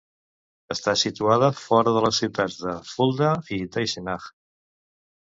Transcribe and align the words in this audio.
Està 0.75 0.93
situada 1.01 1.49
fora 1.57 1.93
de 1.97 2.01
les 2.05 2.21
ciutats 2.23 2.55
de 2.61 2.73
Fulda 2.93 3.29
i 3.57 3.59
d'Eisenach. 3.77 4.25